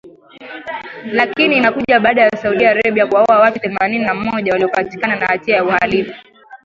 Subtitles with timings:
[1.11, 5.63] Lakini inakuja baada ya Saudi Arabia kuwaua watu themanini na moja waliopatikana na hatia ya
[5.63, 6.13] uhalifu